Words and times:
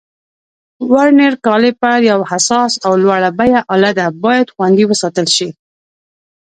ورنیر 0.89 1.33
کالیپر 1.45 1.99
یو 2.11 2.19
حساس 2.31 2.71
او 2.85 2.93
لوړه 3.03 3.29
بیه 3.39 3.59
آله 3.73 3.91
ده، 3.97 4.05
باید 4.23 4.47
خوندي 4.53 4.85
وساتل 4.87 5.27
شي. 5.35 5.49